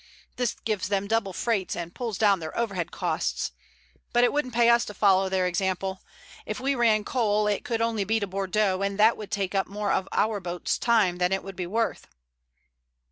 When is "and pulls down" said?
1.75-2.39